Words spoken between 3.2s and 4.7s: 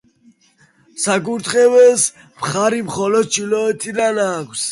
ჩრდილოეთიდან აქვს.